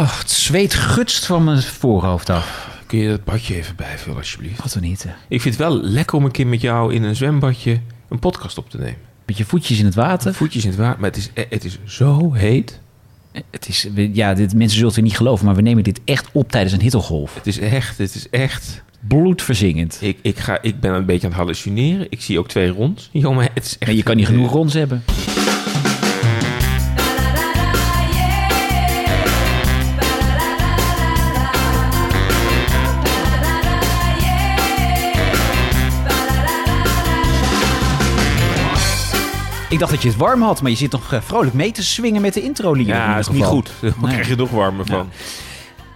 [0.00, 2.78] Oh, het zweet gutst van mijn voorhoofd af.
[2.86, 4.62] Kun je dat badje even bijvullen, alsjeblieft?
[4.62, 5.06] Wat een niet.
[5.28, 8.58] Ik vind het wel lekker om een keer met jou in een zwembadje een podcast
[8.58, 8.96] op te nemen.
[9.26, 10.34] Met je voetjes in het water.
[10.34, 12.80] Voetjes in het water, maar het is, het is zo heet.
[13.50, 16.50] Het is, ja, dit, mensen zullen het niet geloven, maar we nemen dit echt op
[16.50, 17.34] tijdens een hittegolf.
[17.34, 18.82] Het is echt, het is echt...
[19.08, 19.98] Bloedverzingend.
[20.00, 22.06] Ik, ik, ga, ik ben een beetje aan het hallucineren.
[22.10, 23.08] Ik zie ook twee ronds.
[23.12, 23.90] Jongen, het is echt...
[23.90, 25.02] En je kan niet genoeg ronds hebben.
[39.70, 41.84] Ik dacht dat je het warm had, maar je zit nog eh, vrolijk mee te
[41.84, 42.76] swingen met de intro.
[42.76, 43.70] Ja, dat is niet goed.
[43.80, 43.92] Nee.
[44.02, 45.10] krijg je nog warmer van.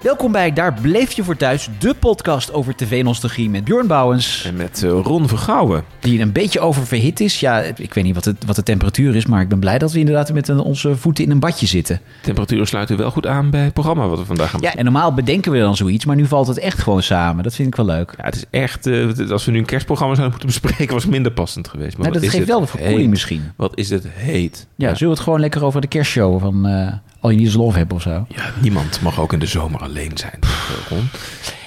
[0.05, 4.45] Welkom bij Daar Bleef Je Voor Thuis, de podcast over tv-nostalgie met Bjorn Bouwens.
[4.45, 5.85] En met eh, Ron Vergouwen.
[6.01, 7.41] Die een beetje oververhit is.
[7.41, 9.93] Ja, ik weet niet wat, het, wat de temperatuur is, maar ik ben blij dat
[9.93, 12.01] we inderdaad met een- onze voeten in een badje zitten.
[12.23, 15.15] Temperaturen sluiten wel goed aan bij het programma wat we vandaag gaan Ja, en normaal
[15.15, 17.43] bedenken we dan zoiets, maar nu valt het echt gewoon samen.
[17.45, 18.15] Dat vind ik wel leuk.
[18.17, 18.87] Ja, het is echt...
[18.87, 20.95] eh, als we nu een kerstprogramma zouden moeten bespreken...
[20.95, 21.97] was het minder passend geweest.
[21.99, 23.11] Maar Nou, dat geeft wel de verkoeling heet.
[23.11, 23.43] misschien.
[23.57, 24.67] Wat is het heet.
[24.77, 26.93] Ja, zullen we het gewoon lekker over de kerstshow van eh
[27.31, 28.27] You Need Is Love hebben of zo?
[28.29, 30.39] Ja, niemand mag ook in de zomer alleen zijn.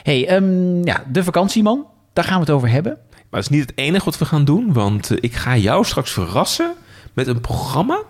[0.03, 2.97] hey, ehm, ja, de vakantieman, daar gaan we het over hebben.
[3.11, 4.73] Maar dat is niet het enige wat we gaan doen.
[4.73, 6.73] Want eh, ik ga jou straks verrassen
[7.13, 8.01] met een programma.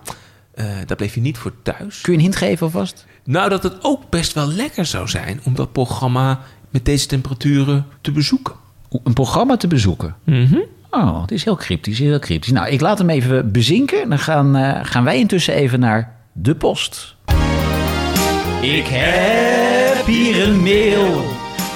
[0.54, 2.00] eh daar bleef je niet voor thuis.
[2.00, 3.06] Kun je een hint geven alvast?
[3.24, 5.40] Nou, dat het ook best wel lekker zou zijn...
[5.44, 6.40] om dat programma
[6.70, 8.54] met deze temperaturen te bezoeken.
[9.04, 10.14] Een programma te bezoeken.
[10.90, 12.52] Oh, het is heel cryptisch, heel cryptisch.
[12.52, 14.08] Nou, ik laat hem even bezinken.
[14.08, 17.16] Dan gaan, eh, gaan wij intussen even naar de post.
[18.60, 21.22] Ik heb hier een mail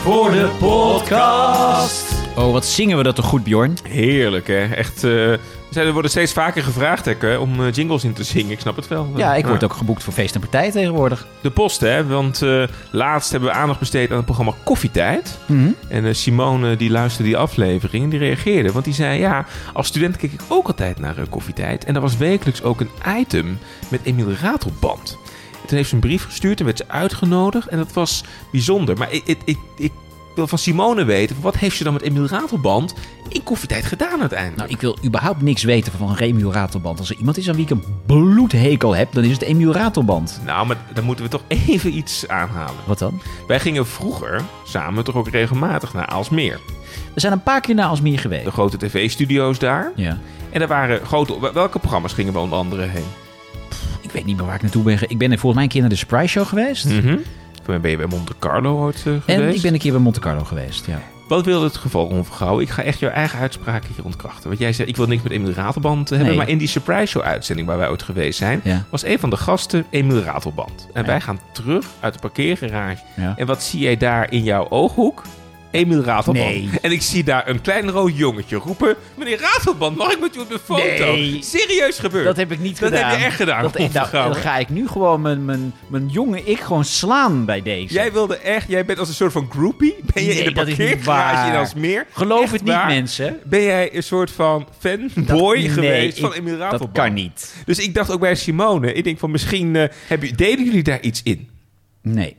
[0.02, 2.12] voor de podcast.
[2.36, 3.76] Oh, wat zingen we dat toch goed, Bjorn?
[3.88, 4.64] Heerlijk, hè?
[4.74, 5.04] Echt...
[5.04, 5.32] eh,
[5.76, 8.50] er worden steeds vaker gevraagd hè, om eh, jingles in te zingen.
[8.50, 9.12] Ik snap het wel.
[9.16, 11.26] Ja, ik word ook geboekt voor feest en partij tegenwoordig.
[11.40, 12.06] De post, hè?
[12.06, 15.38] Want eh, laatst hebben we aandacht besteed aan het programma Koffietijd.
[15.46, 15.70] Mhm.
[15.88, 18.72] En eh, Simone, die luisterde die aflevering en die reageerde.
[18.72, 21.84] Want die zei, ja, als student keek ik ook altijd naar Koffietijd.
[21.84, 23.58] En er was wekelijks ook een item
[23.88, 25.18] met Emiel Ratelband.
[25.62, 27.68] En Toen heeft ze een brief gestuurd en werd ze uitgenodigd.
[27.68, 28.98] En dat was bijzonder.
[28.98, 29.92] Maar ik, ik, ik, ik
[30.34, 32.94] wil van Simone weten, wat heeft ze dan met Emiel Ratelband
[33.32, 34.58] in Koffietijd gedaan uiteindelijk?
[34.58, 36.98] Nou, ik wil überhaupt niks weten van Remiel Ratelband.
[36.98, 40.40] Als er iemand is aan wie ik een bloedhekel heb, dan is het Emiel Ratelband.
[40.44, 42.80] Nou, maar dan moeten we toch even iets aanhalen.
[42.86, 43.22] Wat dan?
[43.46, 46.60] Wij gingen vroeger samen toch ook regelmatig naar Aalsmeer.
[47.14, 48.44] We zijn een paar keer naar Alsmeer geweest.
[48.44, 49.92] De grote tv-studio's daar.
[49.96, 50.18] Ja.
[50.50, 51.52] En er waren grote...
[51.52, 53.04] Welke programma's gingen we onder andere heen?
[54.00, 54.98] Ik weet niet meer waar ik naartoe ben.
[55.08, 56.88] Ik ben volgens mij een keer naar de Surprise Show geweest.
[57.64, 59.26] Toen ben je bij Monte Carlo ooit eh, geweest.
[59.28, 61.02] En ik ben een keer bij Monte Carlo geweest, ja.
[61.32, 62.60] Wat wil het geval, Ron Vergouw?
[62.60, 64.48] Ik ga echt jouw eigen uitspraak hier ontkrachten.
[64.48, 66.26] Want jij zei, ik wil niks met Emiel Ratelband hebben.
[66.28, 66.36] Nee.
[66.36, 68.60] Maar in die Surprise Show uitzending waar wij ooit geweest zijn...
[68.64, 68.84] Ja.
[68.90, 70.88] was een van de gasten Emiel Ratelband.
[70.92, 71.06] En Ja.
[71.06, 73.02] wij gaan terug uit de parkeergarage.
[73.16, 73.34] Ja.
[73.36, 75.22] En wat zie jij daar in jouw ooghoek?
[75.72, 76.46] Emiel Ratelband.
[76.46, 76.68] Nee.
[76.82, 78.96] En ik zie daar een klein rood jongetje roepen...
[79.14, 80.82] Meneer Ratelband, mag ik met u op de foto?
[81.14, 81.38] Nee.
[81.42, 82.24] Serieus gebeurd.
[82.24, 83.08] Dat heb ik niet Dat gedaan.
[83.10, 86.08] heb je echt gedaan, Dat, Ron nou, dan ga ik nu gewoon mijn, mijn, mijn
[86.08, 87.94] jonge ik gewoon slaan bij deze.
[87.94, 89.96] Jij wilde echt, jij bent als een soort van groupie.
[90.14, 91.56] Ben je Nee, in de dat parkeergarage in.
[91.58, 92.06] Alsmeer?
[92.12, 92.86] Geloof Echt het niet, waar?
[92.86, 93.38] mensen.
[93.44, 96.92] Ben jij een soort van fanboy nee, geweest ik- van Emiel Dat Ratelband?
[96.92, 97.54] kan niet.
[97.64, 100.82] Dus ik dacht ook bij Simone, ik denk van misschien eh, heb je, deden jullie
[100.82, 101.48] daar iets in?
[102.02, 102.36] Nee.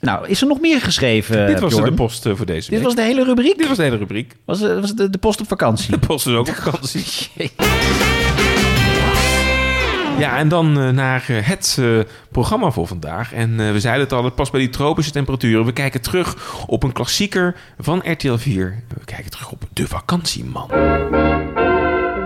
[0.00, 1.90] Nou, is er nog meer geschreven, Dit was Bjorn?
[1.90, 2.82] de post eh, voor deze Dit week.
[2.86, 3.58] was de hele rubriek?
[3.58, 4.34] Dit was de hele rubriek.
[4.44, 5.90] Was, eh, was de, de post op vakantie?
[5.90, 7.04] De post is ook op vakantie.
[10.18, 11.78] Ja, en dan eh, naar het
[12.30, 13.32] programma voor vandaag.
[13.32, 15.64] En we zeiden het al, het past bij die tropische temperaturen.
[15.64, 18.82] We kijken terug op een klassieker van RTL 4.
[18.98, 20.68] We kijken terug op De Vakantieman.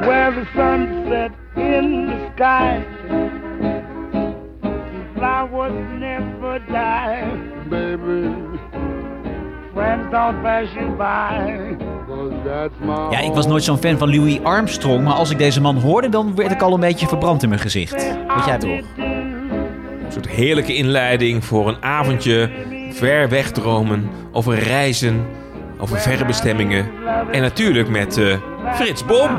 [0.00, 2.79] where the sunset in the sky.
[5.17, 8.31] Flowers never die, baby.
[9.75, 11.77] Friends don't pass you by.
[13.11, 16.09] Ja, ik was nooit zo'n fan van Louis Armstrong, maar als ik deze man hoorde,
[16.09, 17.93] dan werd ik al een beetje verbrand in mijn gezicht.
[18.34, 18.71] Weet jij toch?
[18.99, 22.51] Een soort heerlijke inleiding voor een avondje
[22.91, 25.26] ver wegdromen over reizen,
[25.79, 26.91] over verre bestemmingen.
[27.31, 28.37] En natuurlijk met eh,
[28.75, 29.31] Frits Bom.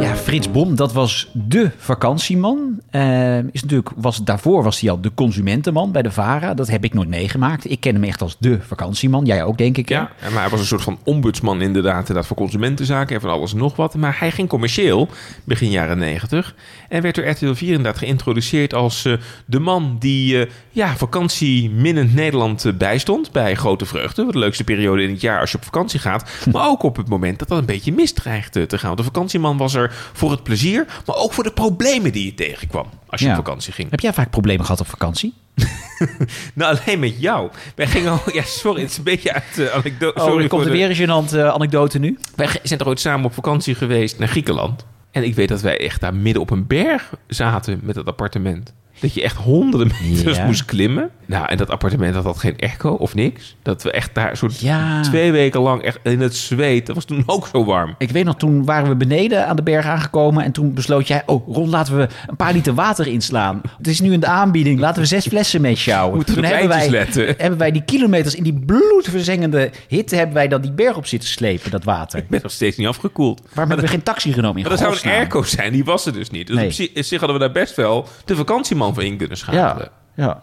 [0.00, 2.73] Ja, Frits Bom, dat was de vakantieman.
[2.94, 6.54] Eh, is natuurlijk, was, daarvoor was hij al de consumentenman bij de VARA.
[6.54, 7.70] Dat heb ik nooit meegemaakt.
[7.70, 9.24] Ik ken hem echt als de vakantieman.
[9.24, 9.88] Jij ook, denk ik.
[9.88, 9.94] hè?
[9.94, 13.52] Ja, maar hij was een soort van ombudsman inderdaad, inderdaad voor consumentenzaken en van alles
[13.52, 13.94] en nog wat.
[13.94, 15.08] Maar hij ging commercieel,
[15.44, 16.54] begin jaren negentig.
[16.88, 19.12] En werd door RTL 4 inderdaad geïntroduceerd als eh,
[19.46, 24.24] de man die eh, ja, vakantieminnend Nederland eh, bijstond bij Grote Vreugde.
[24.24, 26.30] Wat de leukste periode in het jaar als je op vakantie gaat.
[26.52, 28.86] Maar ook op het moment dat dat een beetje misdreigt eh, te gaan.
[28.86, 32.34] Want de vakantieman was er voor het plezier, maar ook voor de problemen die je
[32.34, 33.32] tegenkwam als je Ja.
[33.38, 33.90] op vakantie ging.
[33.90, 35.34] Heb jij vaak problemen gehad op vakantie?
[36.54, 37.50] nou, alleen met jou.
[37.74, 38.20] Wij gingen al...
[38.32, 40.20] Ja, sorry, het is een beetje uit de anekdote.
[40.20, 40.96] Oh, sorry er komt er de- weer een
[41.26, 42.18] gênante eh, anekdote nu.
[42.36, 44.86] Wij zijn toch ooit samen op vakantie geweest naar Griekenland.
[45.10, 48.72] En ik weet dat wij echt daar midden op een berg zaten met dat appartement.
[49.00, 50.46] Dat je echt honderden meters Ja.
[50.46, 51.10] moest klimmen.
[51.26, 53.56] Nou, en dat appartement dat had geen echo of niks.
[53.62, 55.00] Dat we echt daar soort Ja.
[55.02, 56.86] twee weken lang echt in het zweet.
[56.86, 57.94] Dat was toen ook zo warm.
[57.98, 60.44] Ik weet nog, toen waren we beneden aan de berg aangekomen.
[60.44, 63.60] En toen besloot jij, oh Ron, laten we een paar liter water inslaan.
[63.78, 66.16] Het is nu in de aanbieding, laten we zes flessen mee sjouwen.
[66.16, 67.34] Moeten toen hebben wij, letten.
[67.38, 70.16] hebben wij die kilometers in die bloedverzengende hitte...
[70.16, 72.18] hebben wij dan die berg op zitten slepen, dat water.
[72.18, 73.40] Ik ben nog steeds niet afgekoeld.
[73.40, 76.06] Waarom hebben we geen taxi genomen in Maar dat zou een airco zijn, die was
[76.06, 76.46] er dus niet.
[76.46, 76.90] Dus Nee.
[76.96, 79.90] op zich hadden we daar best wel de vakantieman voor in kunnen schakelen.
[80.14, 80.42] Ja, ja.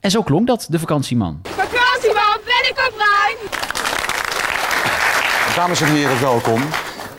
[0.00, 1.40] En zo klonk dat, de vakantieman.
[1.42, 3.36] Vakantieman, ben ik op rij?
[5.54, 6.62] Dames en heren, welkom.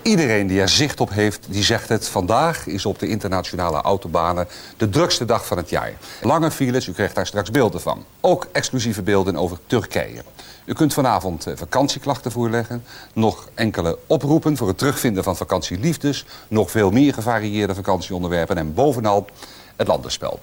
[0.02, 2.08] Iedereen die er zicht op heeft, die zegt het.
[2.08, 4.48] Vandaag is op de internationale autobanen
[4.78, 5.94] de drukste dag van het jaar.
[6.22, 8.06] Lange files, u krijgt daar straks beelden van.
[8.22, 10.24] Ook exclusieve beelden over Turkije.
[10.66, 12.84] U kunt vanavond eh, vakantieklachten voorleggen.
[13.14, 16.26] Nog enkele oproepen voor het terugvinden van vakantieliefdes.
[16.48, 18.58] Nog veel meer gevarieerde vakantieonderwerpen.
[18.58, 19.26] En bovenal
[19.76, 20.40] het landenspel.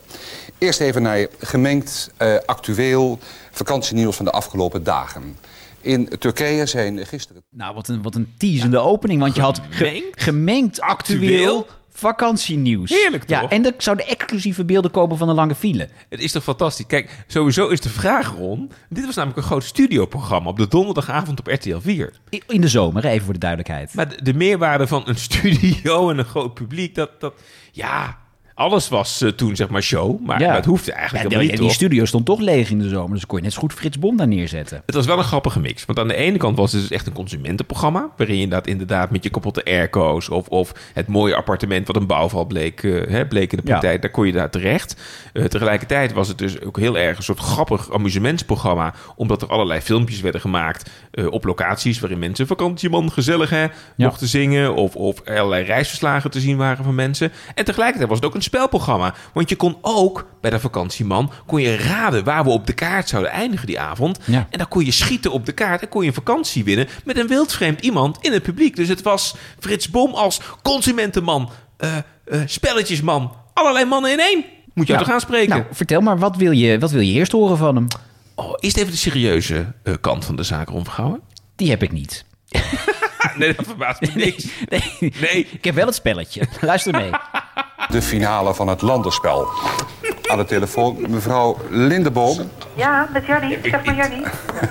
[0.59, 3.19] Eerst even naar gemengd eh, actueel
[3.50, 5.37] vakantienieuws van de afgelopen dagen.
[5.81, 7.43] In Turkije zijn gisteren...
[7.50, 10.81] Nou, wat een, wat een teasende opening, want je had ge- Gemengd?
[10.81, 11.19] actueel
[11.56, 11.67] Actueel?
[11.93, 12.91] vakantienieuws.
[12.91, 13.50] Heerlijk, Ja, toch?
[13.50, 15.88] en er zouden exclusieve beelden komen van de lange file.
[16.09, 16.87] Het is toch fantastisch.
[16.87, 18.71] Kijk, sowieso is de vraag, Ron...
[18.88, 22.12] Dit was namelijk een groot studioprogramma op de donderdagavond op RTL 4.
[22.31, 23.94] I- In de zomer, even voor de duidelijkheid.
[23.94, 26.94] Maar de, de meerwaarde van een studio en een groot publiek...
[26.94, 27.35] dat, dat
[27.73, 28.19] ja,
[28.61, 30.21] alles was eh, toen zeg maar show.
[30.27, 31.73] Maar, maar het hoefde eigenlijk Ja, niet, die toch?
[31.73, 34.17] studio stond toch leeg in de zomer, dus kon je net zo goed Frits Bom
[34.17, 34.83] daar neerzetten.
[34.87, 35.85] Het was wel een grappige mix.
[35.85, 38.11] Want aan de ene kant was het dus echt een consumentenprogramma.
[38.17, 40.29] Waarin je inderdaad, inderdaad met je kapotte airco's.
[40.29, 43.71] Of, of het mooie appartement wat een bouwval bleek, eh, hè, bleek in de Ja.
[43.71, 44.03] praktijk.
[44.03, 44.97] Daar kon je daar terecht.
[45.33, 48.95] Eh, tegelijkertijd was het dus ook heel erg een soort grappig amusementsprogramma.
[49.17, 50.91] Omdat er allerlei filmpjes werden gemaakt
[51.31, 52.01] op locaties.
[52.01, 53.67] Waarin mensen vakantieman gezellig hè,
[53.97, 54.75] mochten zingen.
[54.75, 57.33] Of, of allerlei reisverslagen te zien waren van mensen.
[57.55, 59.14] En tegelijkertijd was het ook een spelprogramma.
[59.32, 63.08] Want je kon ook bij de vakantieman kon je raden waar we op de kaart
[63.08, 64.19] zouden eindigen die avond.
[64.25, 64.47] Ja.
[64.50, 67.19] En dan kon je schieten op de kaart en kon je een vakantie winnen met
[67.19, 68.76] een wildvreemd iemand in het publiek.
[68.76, 74.44] Dus het was Frits Bom als consumentenman, eh, eh, spelletjesman, allerlei mannen in één.
[74.75, 74.99] Moet je Ja.
[74.99, 75.49] toch gaan spreken?
[75.49, 77.87] Nou, vertel maar, wat wil, je, wat wil je eerst horen van hem?
[78.35, 81.20] oh, is het even de serieuze eh, kant van de zaak omgehouwen?
[81.56, 82.25] Die heb ik niet.
[83.37, 84.46] nee, dat verbaast me niks.
[84.69, 85.49] Nee, Nee.
[85.52, 86.43] ik heb wel het spelletje.
[86.61, 87.11] Luister mee.
[87.88, 89.49] de finale van het landenspel.
[90.31, 92.50] Aan de telefoon mevrouw Lindeboom.
[92.75, 93.58] Ja, met Jannie.
[93.62, 94.22] Zeg maar Jannie.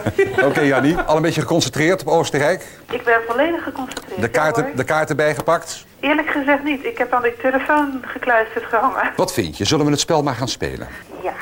[0.47, 0.97] Oké, Jannie.
[0.97, 2.65] Al een beetje geconcentreerd op Oostenrijk.
[2.91, 4.21] Ik ben volledig geconcentreerd.
[4.21, 5.85] De kaarten, de kaarten bijgepakt.
[5.99, 6.85] Eerlijk gezegd niet.
[6.85, 9.11] Ik heb aan die telefoon gekluisterd gehangen.
[9.15, 9.65] Wat vind je?
[9.65, 10.87] Zullen we het spel maar gaan spelen?
[11.23, 11.33] Ja,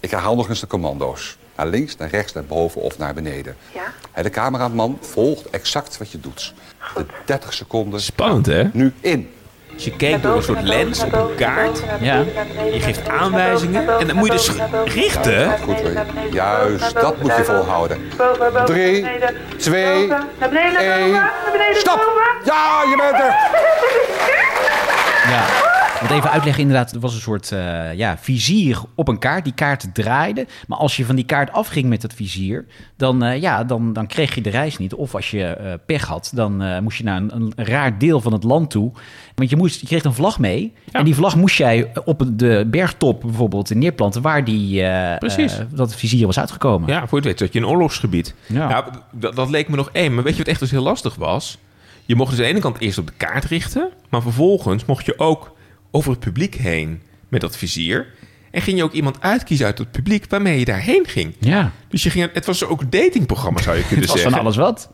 [0.00, 1.36] Ik herhaal nog eens de commando's.
[1.58, 3.56] Naar links, naar rechts, naar boven of naar beneden.
[3.74, 3.80] ja.
[4.12, 6.54] En de cameraman volgt exact wat je doet.
[6.94, 8.00] De 30 seconden.
[8.00, 8.64] Spannend, hè?
[8.72, 9.30] Nu in.
[9.72, 11.82] Dus je keek door een soort lens op een kaart.
[12.00, 12.24] Ja.
[12.72, 14.50] Je geeft aanwijzingen en dan moet je dus
[14.94, 15.58] richten.
[15.58, 15.92] Goed hoor.
[16.30, 17.98] Juist, dat moet je volhouden.
[18.64, 19.06] Drie,
[19.56, 20.12] twee,
[20.78, 21.30] één.
[21.72, 22.12] Stop!
[22.44, 23.34] Ja, je bent er!
[25.30, 25.76] Ja.
[26.00, 29.44] Want even uitleggen, inderdaad, er was een soort eh, ja, vizier op een kaart.
[29.44, 30.46] Die kaart draaide.
[30.66, 34.06] Maar als je van die kaart afging met dat vizier, dan, eh, ja, dan, dan
[34.06, 34.94] kreeg je de reis niet.
[34.94, 38.32] Of als je eh, pech had, dan moest je naar een, een raar deel van
[38.32, 38.92] het land toe.
[39.34, 40.72] Want je, moest, je kreeg een vlag mee.
[40.92, 44.82] En die vlag moest jij op de bergtop bijvoorbeeld neerplanten, waar die,
[45.18, 45.58] Precies.
[45.74, 46.88] dat vizier was uitgekomen.
[46.88, 48.34] Ja, voor je het weet zat je een oorlogsgebied.
[48.46, 48.68] Ja.
[48.68, 48.84] Ja.
[49.12, 50.14] dat, dat leek me nog één.
[50.14, 51.58] Maar weet je wat echt dus heel lastig was?
[52.04, 53.88] Je mocht dus aan de ene kant eerst op de kaart richten.
[54.08, 55.56] Maar vervolgens mocht je ook
[55.90, 58.06] over het publiek heen met dat vizier.
[58.50, 61.34] En ging je ook iemand uitkiezen uit het publiek waarmee je daarheen ging.
[61.38, 61.72] Ja.
[61.88, 64.36] Dus je ging, het was ook een datingprogramma zou je kunnen Het was zeggen.
[64.36, 64.90] van alles wat.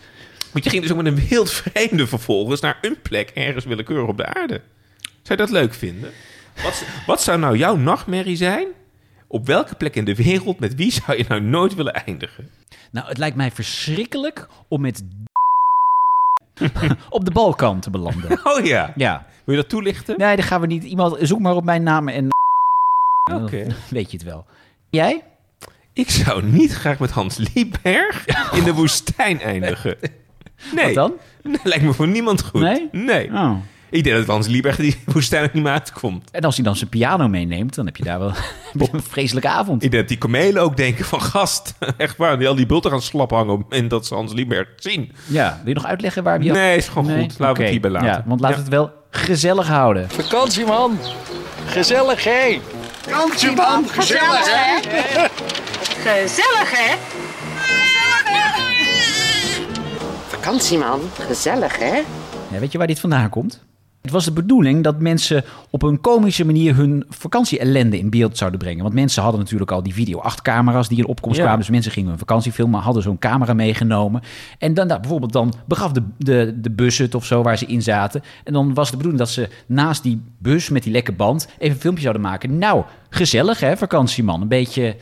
[0.52, 4.08] Want je ging dus ook met een wild vreemde vervolgens naar een plek ergens willekeurig
[4.08, 4.60] op de aarde.
[5.00, 6.10] Zou je dat leuk vinden?
[6.62, 8.66] Wat, wat zou nou jouw nachtmerrie zijn?
[9.26, 12.50] Op welke plek in de wereld, met wie zou je nou nooit willen eindigen?
[12.90, 15.02] Nou, het lijkt mij verschrikkelijk om met
[17.10, 18.40] op de Balkan te belanden.
[18.44, 18.92] Oh ja.
[18.96, 19.26] Ja.
[19.44, 20.18] Wil je dat toelichten?
[20.18, 20.84] Nee, dan gaan we niet.
[20.84, 22.28] Iemand, zoek maar op mijn naam en.
[23.32, 23.66] Oké.
[23.90, 24.46] Weet je het wel.
[24.90, 25.22] Jij?
[25.92, 29.96] Ik zou niet graag met Hans Lieberg in de woestijn eindigen.
[30.74, 30.84] Nee.
[30.84, 31.12] Wat dan?
[31.62, 32.60] Lijkt me voor niemand goed.
[32.60, 32.88] Nee?
[32.92, 33.30] Nee.
[33.32, 33.56] Oh.
[33.90, 36.30] Ik denk dat Hans Lieberg die woestijn ook niet meer uitkomt.
[36.30, 38.32] En als hij dan zijn piano meeneemt, dan heb je daar wel
[38.92, 39.82] een vreselijke avond.
[39.82, 41.74] Ik denk dat die kamelen ook denken van gast.
[41.96, 44.32] Echt waar, die al die bulten gaan slap hangen op het moment dat ze Hans
[44.32, 45.12] Lieberg zien.
[45.26, 46.52] Ja, wil je nog uitleggen waar je...
[46.52, 47.38] Nee, is gewoon goed.
[47.38, 48.08] Laten we het hierbij laten.
[48.08, 50.10] Ja, want laten we het wel gezellig houden.
[50.10, 50.98] Vakantieman,
[51.66, 52.60] gezellig hé.
[53.08, 54.80] Vakantieman, gezellig hè?
[56.02, 56.94] Gezellig, hè?
[60.28, 62.02] Vakantieman, gezellig hè?
[62.48, 63.60] Ja, weet je waar dit vandaan komt?
[64.04, 68.58] Het was de bedoeling dat mensen op een komische manier hun vakantieellende in beeld zouden
[68.60, 68.82] brengen.
[68.82, 71.42] Want mensen hadden natuurlijk al die video 8 camera's die in opkomst Ja.
[71.42, 71.60] kwamen.
[71.60, 74.22] Dus mensen gingen een vakantie filmen, hadden zo'n camera meegenomen.
[74.58, 77.66] En dan nou, bijvoorbeeld dan begaf de, de, de bus het of zo waar ze
[77.66, 78.22] in zaten.
[78.44, 81.74] En dan was de bedoeling dat ze naast die bus met die lekke band even
[81.74, 82.58] een filmpje zouden maken.
[82.58, 84.40] Nou, gezellig hè, vakantieman.
[84.40, 84.96] Een beetje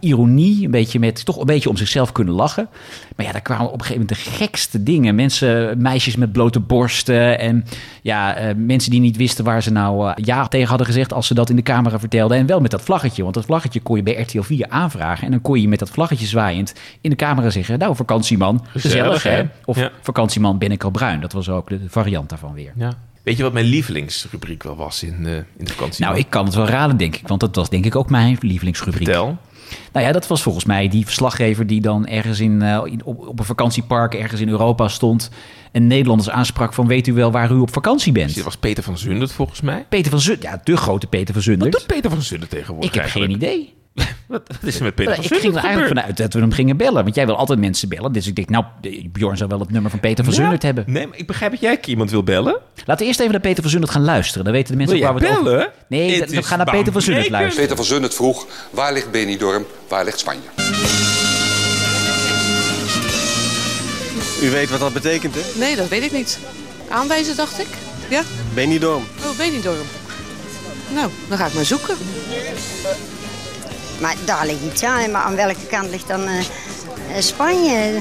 [0.00, 2.68] ironie, een beetje met toch een beetje om zichzelf kunnen lachen.
[3.16, 5.14] Maar ja, daar kwamen op een gegeven moment de gekste dingen.
[5.14, 7.64] Mensen, meisjes met blote borsten en
[8.02, 11.26] ja, eh, mensen die niet wisten waar ze nou eh, ja tegen hadden gezegd als
[11.26, 12.36] ze dat in de camera vertelden.
[12.38, 15.30] En wel met dat vlaggetje, want dat vlaggetje kon je bij RTL 4 aanvragen en
[15.30, 19.22] dan kon je met dat vlaggetje zwaaiend in de camera zeggen, nou vakantieman, gezellig, Gezellig,
[19.22, 19.48] hè?
[19.64, 19.90] Of Ja.
[20.02, 21.20] vakantieman ben ik al bruin.
[21.20, 22.72] Dat was ook de variant daarvan weer.
[22.76, 22.92] Ja.
[23.22, 26.04] Weet je wat mijn lievelingsrubriek wel was in, eh, in de vakantie?
[26.04, 27.28] Nou, ik kan het wel raden, denk ik.
[27.28, 29.04] Want dat was denk ik ook mijn lievelingsrubriek.
[29.06, 29.38] Vertel.
[29.92, 33.28] Nou ja, dat was volgens mij die verslaggever die dan ergens in, eh, in- op,
[33.28, 35.30] op een vakantiepark ergens in Europa stond.
[35.72, 38.42] En Nederlanders aansprak van weet u wel waar u op vakantie Dat bent?
[38.44, 39.86] was Peter van Zundert volgens mij.
[39.88, 41.72] Peter van Zundert, ja, de grote Peter van Wat Zundert.
[41.72, 43.74] doet Peter van Zundert tegenwoordig Ik heb geen idee.
[44.26, 46.40] Wat, wat is er met Peter ik van ging Zundert er eigenlijk vanuit dat we
[46.40, 47.02] hem gingen bellen.
[47.02, 48.12] Want jij wil altijd mensen bellen.
[48.12, 48.64] Dus ik denk, nou,
[49.12, 50.84] Bjorn zou wel het nummer van Peter van Ja, Zundert hebben.
[50.86, 52.58] Nee, maar ik begrijp dat jij iemand wil bellen.
[52.84, 54.44] Laten we eerst even naar Peter van Zundert gaan luisteren.
[54.44, 55.44] Dan weten de mensen waar we het over...
[55.44, 55.70] bellen?
[55.88, 57.60] Nee, Het we gaan naar Peter van Zundert luisteren.
[57.62, 60.48] Peter van Zundert vroeg, waar ligt Benidorm, waar ligt Spanje?
[64.42, 65.40] U weet wat dat betekent, hè?
[65.58, 66.38] Nee, dat weet ik niet.
[66.88, 67.66] Aanwijzen, dacht ik.
[68.10, 68.22] Ja?
[68.54, 69.04] Benidorm.
[69.24, 69.86] Oh, Benidorm.
[70.94, 71.94] Nou, dan ga ik maar zoeken.
[74.00, 76.44] Maar daar ligt Italië, maar aan welke kant ligt dan eh, eh,
[77.18, 78.00] Spanje?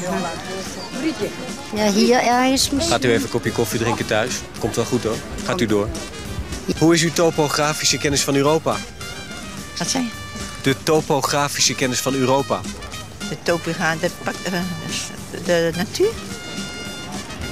[1.76, 2.94] Ja, hier ergens misschien.
[2.94, 4.36] Gaat u even een kopje koffie drinken thuis?
[4.60, 5.16] Komt wel goed, hoor.
[5.46, 5.88] Gaat u door.
[6.80, 8.76] Hoe is uw topografische kennis van Europa?
[9.78, 10.10] Wat zei je?
[10.62, 12.62] De topografische kennis van Europa.
[13.30, 14.10] De topogra, de,
[15.46, 16.10] de, natuur?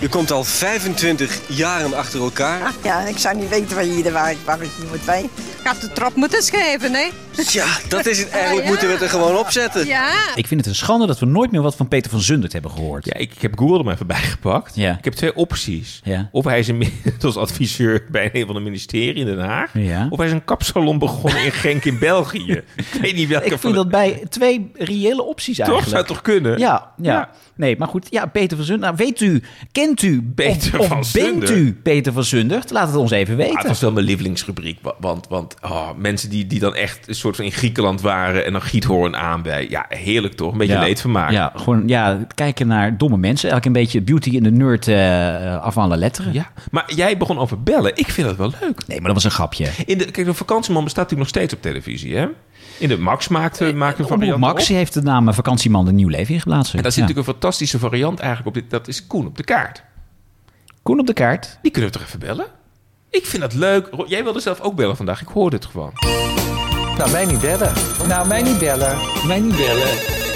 [0.01, 2.61] U komt al 25 jaren achter elkaar.
[2.63, 5.29] Ach ja, ik zou niet weten waar je hier waar, waar ik hier moet bij.
[5.63, 7.11] Gaat de trap moeten schrijven, nee?
[7.31, 8.29] Tja, dat is het.
[8.29, 9.87] Eigenlijk moeten we het er gewoon opzetten.
[9.87, 10.11] Ja.
[10.35, 12.71] Ik vind het een schande dat we nooit meer wat van Peter van Zundert hebben
[12.71, 13.05] gehoord.
[13.05, 14.75] Ja, ik, ik heb Google er maar even bijgepakt.
[14.75, 14.97] Ja.
[14.97, 16.01] Ik heb twee opties.
[16.03, 16.29] Ja.
[16.31, 19.69] Of hij is inmiddels adviseur bij een van de ministerie in Den Haag.
[19.73, 20.07] Ja.
[20.09, 22.51] Of hij is een kapsalon begonnen in Genk in België.
[22.75, 25.65] Ik weet niet welke Ik van vind de- dat bij twee reële opties Toch?
[25.65, 25.87] eigenlijk.
[25.89, 26.59] Zou het toch kunnen?
[26.59, 27.29] Ja, ja, Ja.
[27.55, 28.07] Nee, maar goed.
[28.09, 28.95] Ja, Peter van Zundert.
[28.97, 32.71] Nou, weet u, kent u Peter of, van of bent u Peter van Zundert?
[32.71, 33.51] Laat het ons even weten.
[33.53, 34.79] Ah, het was wel mijn lievelingsrubriek.
[34.81, 38.45] wa- Want, want oh, mensen die, die dan echt een soort van in Griekenland waren...
[38.45, 39.67] en dan Giethoorn aan bij...
[39.69, 40.51] Ja, heerlijk toch?
[40.51, 41.31] Een beetje ja, leedvermaak.
[41.31, 43.49] Ja, gewoon ja, kijken naar domme mensen.
[43.51, 46.33] Eigenlijk een beetje beauty in de nerd eh af aan de letteren.
[46.33, 47.91] Ja, maar jij begon over bellen.
[47.95, 48.87] Ik vind dat wel leuk.
[48.87, 49.67] Nee, maar dat was een grapje.
[49.85, 52.25] In de, kijk, de vakantieman bestaat natuurlijk nog steeds op televisie, hè?
[52.79, 54.75] In de Max maakt, eh, maakt een variant Max op.
[54.75, 56.75] heeft de naam eh, Vakantieman een nieuw leven ingeblazen.
[56.77, 57.07] En daar zit Ja.
[57.07, 58.71] natuurlijk een fantastische variant eigenlijk op dit.
[58.71, 59.74] Dat is Koen op de kaart.
[60.85, 61.57] Koen op de kaart.
[61.61, 62.45] Die kunnen we toch even bellen?
[63.09, 63.89] Ik vind dat leuk.
[64.05, 65.21] Jij wilde zelf ook bellen vandaag.
[65.21, 65.91] Ik hoorde het gewoon.
[66.97, 67.73] Nou, mij niet bellen.
[68.07, 68.97] Nou, mij niet bellen.
[69.27, 69.87] Mij niet bellen.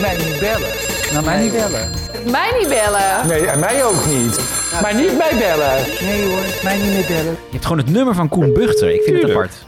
[0.01, 0.69] Mij niet bellen.
[1.13, 1.89] Nou, mij niet bellen.
[2.31, 3.27] Mij niet bellen.
[3.27, 4.39] Nee, en mij ook niet.
[4.81, 5.75] Maar niet mij bellen.
[6.01, 7.31] Nee hoor, mij niet meer bellen.
[7.31, 8.93] Je hebt gewoon het nummer van Koen Buchter.
[8.93, 9.67] Ik vind het apart.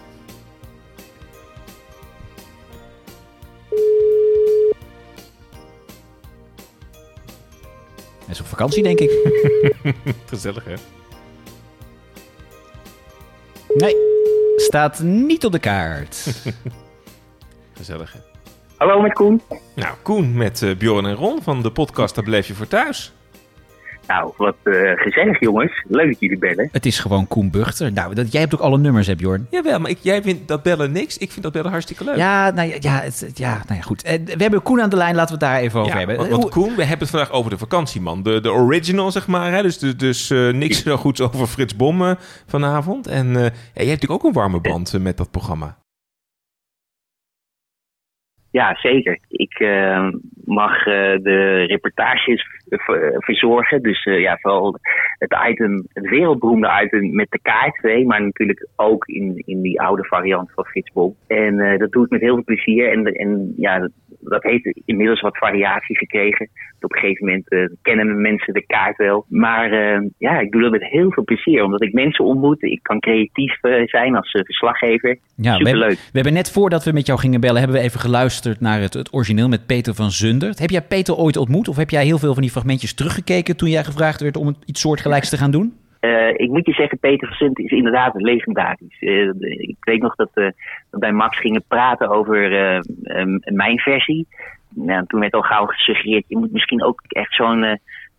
[8.61, 9.11] Vakantie, denk ik.
[10.29, 10.73] Gezellig, hè?
[13.73, 13.95] Nee,
[14.55, 16.27] staat niet op de kaart.
[17.77, 18.19] Gezellig, hè?
[18.77, 19.41] Hallo met Koen.
[19.75, 23.13] Nou, Koen met eh, Bjorn en Ron van de podcast Daar Bleef Je Voor Thuis.
[24.11, 25.83] Nou, wat eh, gezellig jongens.
[25.87, 26.69] Leuk dat jullie bellen.
[26.71, 27.91] Het is gewoon Koen Buchter.
[27.91, 29.47] Nou, dat, jij hebt ook alle nummers, hè, Bjorn?
[29.49, 31.17] Jawel, maar ik, jij vindt dat bellen niks.
[31.17, 32.15] Ik vind dat bellen hartstikke leuk.
[32.15, 34.03] Ja, nou ja, ja, het, ja, nou ja, goed.
[34.03, 36.17] Eh, we hebben Koen aan de lijn, laten we het daar even over Ja, hebben.
[36.17, 38.23] want, want Koen, we hebben het vandaag over de vakantieman.
[38.23, 39.51] De, de original, zeg maar.
[39.51, 39.61] Hè?
[39.61, 42.11] Dus, dus, dus eh, niks zo goeds over Frits Bom eh,
[42.47, 43.07] vanavond.
[43.07, 45.77] En eh, ja, jij hebt natuurlijk ook een warme band eh, met dat programma.
[48.51, 49.19] Ja, zeker.
[49.27, 50.07] Ik eh,
[50.45, 53.81] mag eh, de reportages v- verzorgen.
[53.81, 54.77] Dus eh, ja, vooral
[55.17, 58.03] het item, het wereldberoemde item met de KTV.
[58.05, 61.15] Maar natuurlijk ook in, in die oude variant van Frits Bom.
[61.27, 62.91] En eh, dat doe ik met heel veel plezier.
[62.91, 66.49] En, en ja, dat, dat heeft inmiddels wat variatie gekregen.
[66.79, 69.25] Op een gegeven moment eh, kennen mensen de kaart wel.
[69.29, 71.63] Maar eh, ja, ik doe dat met heel veel plezier.
[71.63, 72.63] Omdat ik mensen ontmoet.
[72.63, 75.17] Ik kan creatief eh, zijn als eh, verslaggever.
[75.35, 75.91] Ja, we Superleuk.
[75.97, 78.93] we hebben net voordat we met jou gingen bellen, hebben we even geluisterd naar het,
[78.93, 80.59] het origineel met Peter van Zundert.
[80.59, 83.69] Heb jij Peter ooit ontmoet of heb jij heel veel van die fragmentjes teruggekeken toen
[83.69, 85.73] jij gevraagd werd om iets soortgelijks te gaan doen?
[85.99, 88.99] Eh, ik moet je zeggen, Peter van Zundert is inderdaad legendarisch.
[88.99, 90.53] Eh, ik weet nog dat we
[90.89, 94.27] bij Max gingen praten over eh, eh, mijn versie.
[94.69, 97.75] nou, toen werd al gauw gesuggereerd, je moet misschien ook echt zo'n eh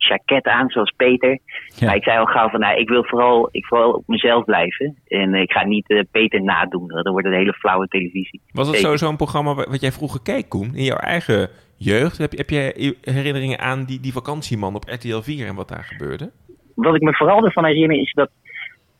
[0.08, 1.38] jacket aan, zoals Peter.
[1.80, 4.96] Maar ik zei al gauw van, nou, ik wil vooral, ik vooral op mezelf blijven.
[5.08, 8.40] En ik ga niet eh, Peter nadoen, dan wordt het een hele flauwe televisie.
[8.52, 10.74] Was het sowieso een programma wa- wat jij vroeger keek, Koen?
[10.74, 12.18] In jouw eigen jeugd?
[12.18, 15.84] Heb, je- heb jij herinneringen aan die, die vakantieman op RTL 4 en wat daar
[15.84, 16.30] gebeurde?
[16.74, 18.30] Wat ik me vooral ervan herinner is dat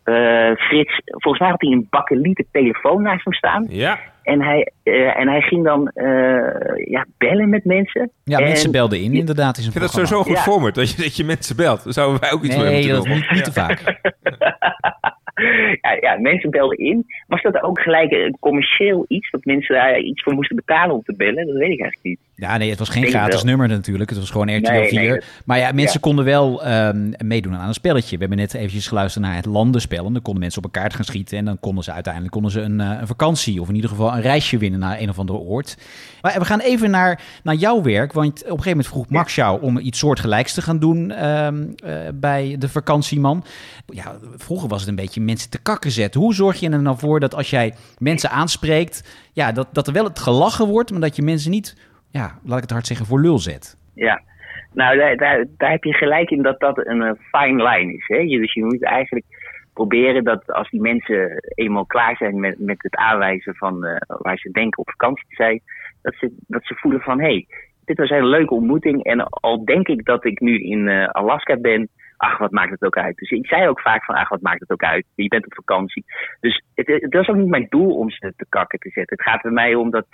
[0.03, 3.65] eh, Frits, volgens mij had hij een bakkelieten telefoon naast hem staan.
[3.69, 3.99] Ja.
[4.23, 8.11] En hij, eh, en hij ging dan eh, ja, bellen met mensen.
[8.23, 9.57] Ja, En- mensen belden in, inderdaad.
[9.57, 10.23] Is een Ik vind dat programma.
[10.23, 10.81] sowieso goed Ja.
[10.81, 11.83] dat je, dat je mensen belt.
[11.83, 13.13] Daar zouden wij ook iets mee Nee, moeten dat doen.
[13.15, 13.81] niet, niet te vaak.
[15.81, 17.05] ja, ja, mensen belden in.
[17.27, 19.31] Was dat ook gelijk een commercieel iets?
[19.31, 21.47] Dat mensen daar iets voor moesten betalen om te bellen?
[21.47, 22.19] Dat weet ik eigenlijk niet.
[22.35, 23.43] Ja, nee, het was geen gratis wel.
[23.45, 24.09] nummer natuurlijk.
[24.09, 24.99] Het was gewoon RTL Nee, 4.
[24.99, 25.99] nee, dat- maar ja, mensen ja.
[25.99, 28.11] konden wel ehm, meedoen aan een spelletje.
[28.13, 30.05] We hebben net eventjes geluisterd naar het landenspel.
[30.05, 31.37] En dan konden mensen op een kaart gaan schieten.
[31.37, 34.13] En dan konden ze uiteindelijk konden ze een, eh, een vakantie of in ieder geval
[34.13, 35.77] een reisje winnen naar een of andere oord.
[36.21, 38.13] Maar we gaan even naar, naar jouw werk.
[38.13, 41.63] Want op een gegeven moment vroeg Max jou om iets soortgelijks te gaan doen ehm,
[41.85, 43.43] eh, bij de vakantieman.
[43.85, 46.21] Ja, vroeger was het een beetje mensen te kakken zetten.
[46.21, 49.93] Hoe zorg je er nou voor dat als jij mensen aanspreekt, ja, dat, dat er
[49.93, 51.75] wel het gelachen wordt, maar dat je mensen niet
[52.19, 53.77] ja, laat ik het hard zeggen, voor lul zet.
[53.95, 54.21] Ja,
[54.73, 58.07] nou daar, daar, heb je gelijk in dat dat een eh, fine line is.
[58.07, 58.25] Hè?
[58.25, 59.25] Dus je moet eigenlijk
[59.73, 64.37] proberen dat als die mensen eenmaal klaar zijn met, met het aanwijzen van eh, waar
[64.37, 65.61] ze denken op vakantie te zijn,
[66.01, 67.47] dat ze, dat ze voelen van hé, hey,
[67.85, 69.03] dit was een leuke ontmoeting.
[69.03, 71.89] En al denk ik dat ik nu in eh, Alaska ben,
[72.23, 73.17] ach, wat maakt het ook uit.
[73.17, 75.05] Dus ik zei ook vaak van, ach, wat maakt het ook uit.
[75.15, 76.05] Je bent op vakantie.
[76.39, 79.17] Dus het, het was ook niet mijn doel om ze te kakken te zetten.
[79.17, 80.05] Het gaat bij mij om dat,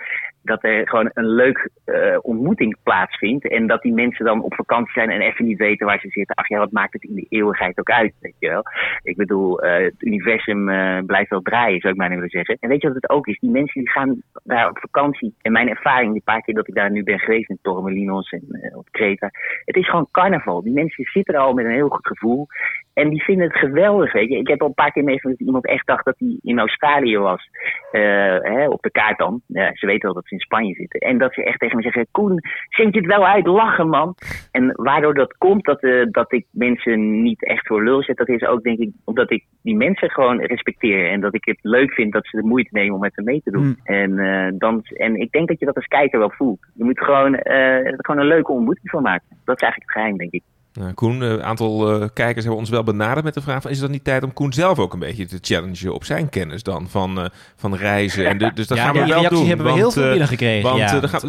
[0.42, 3.48] dat er gewoon een leuk eh, ontmoeting plaatsvindt.
[3.48, 6.36] En dat die mensen dan op vakantie zijn en even niet weten waar ze zitten.
[6.36, 8.62] Ach ja, wat maakt het in de eeuwigheid ook uit, weet je wel.
[9.02, 12.56] Ik bedoel, eh, het universum eh, blijft wel draaien, zou ik bijna willen zeggen.
[12.60, 13.38] En weet je wat het ook is?
[13.38, 15.34] Die mensen die gaan daar op vakantie.
[15.42, 18.72] En mijn ervaring, die paar keer dat ik daar nu ben geweest in Torremolinos en
[18.74, 19.30] op Kreta.
[19.64, 20.62] Het is gewoon carnaval.
[20.62, 22.46] Die mensen zitten er al met een heel gevoel.
[22.94, 24.36] En die vinden het geweldig, weet je.
[24.36, 27.18] Ik heb al een paar keer meegemaakt dat iemand echt dacht dat hij in Australië
[27.18, 27.48] was.
[27.92, 28.00] Eh,
[28.40, 29.40] hè, op de kaart dan.
[29.46, 31.00] Ja, ze weten wel dat ze in Spanje zitten.
[31.00, 34.14] En dat ze echt tegen me zeggen, Koen, zend je het wel uit, lachen man.
[34.50, 38.28] En waardoor dat komt, dat, eh, dat ik mensen niet echt voor lul zet, dat
[38.28, 41.10] is ook denk ik omdat ik die mensen gewoon respecteer.
[41.10, 43.42] En dat ik het leuk vind dat ze de moeite nemen om met me mee
[43.44, 43.78] te doen.
[43.84, 46.66] En, eh, dan, en ik denk dat je dat als kijker wel voelt.
[46.74, 47.38] Je moet gewoon,
[47.96, 49.26] gewoon een leuke ontmoeting van maken.
[49.44, 50.42] Dat is eigenlijk het geheim, denk ik.
[50.74, 53.76] Nou, Koen, een aantal eh, kijkers hebben ons wel benaderd met de vraag: van, is
[53.76, 56.62] het dan niet tijd om Koen zelf ook een beetje te challengen op zijn kennis
[56.62, 57.24] dan van, eh,
[57.56, 58.26] van reizen?
[58.26, 59.46] En de- dus dat Ja, gaan we die wel doen.
[59.46, 60.94] hebben we want, heel veel eh, binnengekregen, Want, ja.
[60.94, 61.20] eh, dan gaan,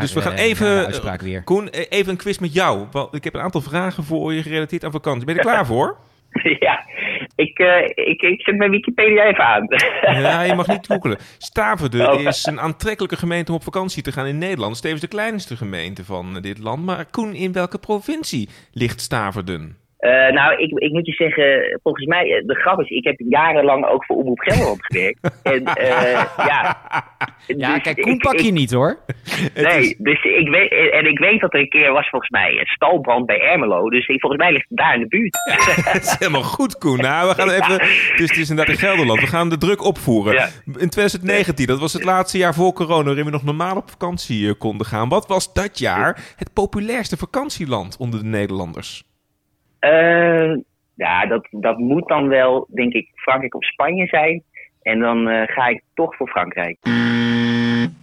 [0.00, 1.42] dus we gaan eh, even, weer.
[1.42, 2.86] Koen, eh, even een quiz met jou.
[2.90, 5.24] Want ik heb een aantal vragen voor je gerelateerd aan vakantie.
[5.24, 5.96] Ben je er klaar voor?
[6.60, 6.84] ja,
[7.40, 9.66] ik, eh, ik, ik zet mijn Wikipedia even aan.
[10.22, 11.18] Ja, je mag niet googelen.
[11.38, 12.20] Staverde Oh.
[12.20, 14.66] is een aantrekkelijke gemeente om op vakantie te gaan in Nederland.
[14.66, 16.84] Het is tevens de kleinste gemeente van dit land.
[16.84, 19.79] Maar Koen, in welke provincie ligt Staverden?
[20.00, 23.14] Eh, nou, ik, ik moet je zeggen, volgens mij, eh, de grap is, ik heb
[23.28, 25.18] jarenlang ook voor Omroep Gelderland gewerkt.
[25.42, 26.78] En eh, ja.
[27.46, 28.98] Ja, Dus kijk, Koen pak je ik- niet hoor.
[29.54, 32.66] Nee, dus ik weet, en ik weet dat er een keer was volgens mij een
[32.66, 33.90] stalbrand bij Ermelo.
[33.90, 35.36] Dus ik, volgens mij ligt het daar in de buurt.
[35.84, 36.96] Het is helemaal goed, Koen.
[36.98, 37.78] Nou, we gaan even.
[38.16, 39.20] Dus het is inderdaad in Gelderland.
[39.20, 40.32] We gaan de druk opvoeren.
[40.34, 40.48] Ja.
[40.64, 44.54] In 2019, dat was het laatste jaar voor corona, waarin we nog normaal op vakantie
[44.54, 45.08] konden gaan.
[45.08, 49.08] Wat was dat jaar het populairste vakantieland onder de Nederlanders?
[49.80, 50.56] Eh,
[50.94, 54.42] ja, dat, dat moet dan wel, denk ik, Frankrijk of Spanje zijn.
[54.82, 56.78] En dan eh, ga ik toch voor Frankrijk.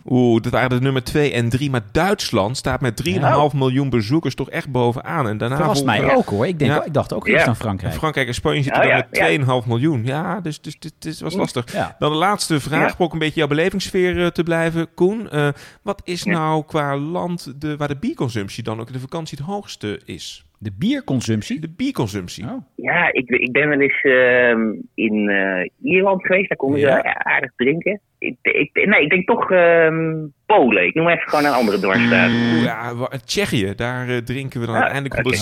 [0.09, 1.69] Oeh, dat waren de nummer 2 en 3.
[1.69, 3.03] Maar Duitsland staat met
[3.51, 5.27] 3,5 miljoen bezoekers toch echt bovenaan.
[5.27, 6.47] En daarna Verrast mij ook hoor.
[6.47, 6.83] Ik, denk, Ja.
[6.83, 7.47] ik dacht ook eerst Ja.
[7.49, 7.93] aan Frankrijk.
[7.93, 9.61] En Frankrijk en Spanje zitten Oh, dan met ja.
[9.61, 10.05] 2,5 miljoen.
[10.05, 11.73] Ja, dus, dus dit, dit was lastig.
[11.73, 11.95] Ja.
[11.99, 12.95] Dan de laatste vraag, Ja.
[12.97, 14.93] om ook een beetje jouw belevingssfeer eh, te blijven.
[14.93, 15.47] Koen, eh,
[15.81, 16.31] wat is Ja.
[16.31, 20.45] nou qua land de, waar de bierconsumptie dan ook in de vakantie het hoogste is?
[20.59, 21.59] De bierconsumptie?
[21.59, 22.43] De bierconsumptie.
[22.45, 22.57] Oh.
[22.75, 26.49] Ja, ik, ik ben wel eens ehm, in eh, Ierland geweest.
[26.49, 27.01] Daar konden ze Ja.
[27.01, 27.99] wel aardig drinken.
[28.19, 30.85] Ik, ik, nee, ik denk toch ehm, Polen.
[30.85, 32.29] Ik noem even gewoon een andere dwarsstaat.
[32.29, 32.93] Oeh, ja,
[33.25, 35.37] Tsjechië, daar eh, drinken we dan Ah, uiteindelijk oké.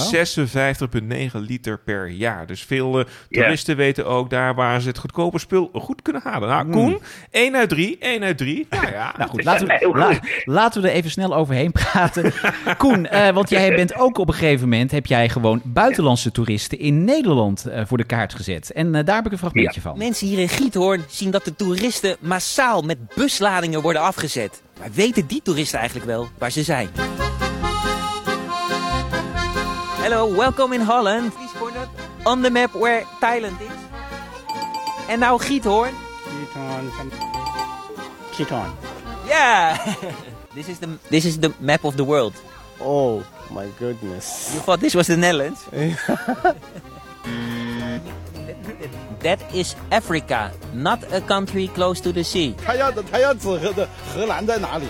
[1.31, 2.45] 156,9 liter per jaar.
[2.45, 6.49] Dus veel eh, toeristen weten ook daar waar ze het goedkope spul goed kunnen halen.
[6.49, 6.97] Nou, Koen,
[7.31, 8.67] 1 uit 3, 1 uit 3.
[8.69, 12.33] Nou ja, Nou goed, laten we, la- laten we er even snel overheen praten.
[12.77, 14.91] Koen, eh, want jij bent ook op een gegeven moment...
[14.91, 18.71] heb jij gewoon buitenlandse toeristen in Nederland eh, voor de kaart gezet.
[18.71, 19.97] En daar heb ik een fragmentje van.
[19.97, 24.61] Mensen hier in Giethoorn zien dat de toeristen massaal met busladingen worden afgezet.
[24.79, 26.89] Maar weten die toeristen eigenlijk wel waar ze zijn?
[30.01, 31.33] Hello, welcome in Holland.
[32.23, 33.67] On the map where Thailand is.
[35.07, 35.93] En nou Giethoorn.
[38.31, 38.71] Giethoorn.
[39.27, 39.75] Ja!
[40.53, 42.33] This is the this is the map of the world.
[42.77, 44.49] Oh my goodness.
[44.53, 45.59] You thought this was the Netherlands?
[49.22, 52.54] That is Africa, not a country close to the sea.
[52.64, 54.86] 他要的他要指荷的荷兰在哪里？